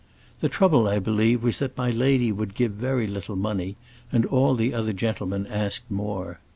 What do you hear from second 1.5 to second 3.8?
that my lady would give very little money,